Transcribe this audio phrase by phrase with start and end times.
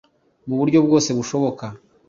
[0.47, 1.65] mu buryo bwose bushoboka.